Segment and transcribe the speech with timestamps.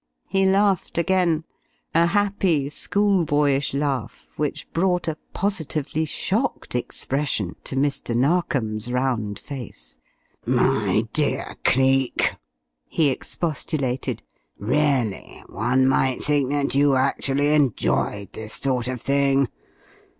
[0.27, 1.43] He laughed again,
[1.93, 8.15] a happy, schoolboyish laugh which brought a positively shocked expression to Mr.
[8.15, 9.99] Narkom's round face.
[10.43, 12.33] "My dear Cleek!"
[12.87, 14.23] he expostulated.
[14.57, 19.49] "Really, one might think that you actually enjoyed this sort of thing!